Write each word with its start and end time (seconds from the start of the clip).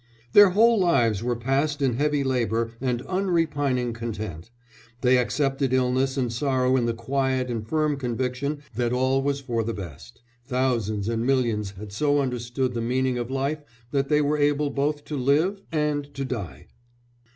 "Their 0.33 0.49
whole 0.49 0.79
lives 0.79 1.21
were 1.21 1.35
passed 1.35 1.79
in 1.79 1.93
heavy 1.93 2.23
labour 2.23 2.71
and 2.81 3.03
unrepining 3.03 3.93
content... 3.93 4.49
they 5.01 5.17
accepted 5.19 5.73
illness 5.73 6.17
and 6.17 6.33
sorrow 6.33 6.75
in 6.75 6.87
the 6.87 6.93
quiet 6.95 7.51
and 7.51 7.67
firm 7.69 7.97
conviction 7.97 8.63
that 8.73 8.93
all 8.93 9.21
was 9.21 9.41
for 9.41 9.63
the 9.63 9.75
best... 9.75 10.23
thousands 10.43 11.07
and 11.07 11.23
millions 11.23 11.73
had 11.77 11.91
so 11.91 12.19
understood 12.19 12.73
the 12.73 12.81
meaning 12.81 13.19
of 13.19 13.29
life 13.29 13.61
that 13.91 14.09
they 14.09 14.21
were 14.23 14.39
able 14.39 14.71
both 14.71 15.05
to 15.05 15.15
live 15.15 15.61
and 15.71 16.11
to 16.15 16.25
die." 16.25 16.65